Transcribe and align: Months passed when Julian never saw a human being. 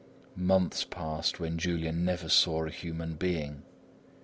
Months 0.35 0.83
passed 0.83 1.39
when 1.39 1.59
Julian 1.59 2.03
never 2.03 2.27
saw 2.27 2.65
a 2.65 2.71
human 2.71 3.13
being. 3.13 3.61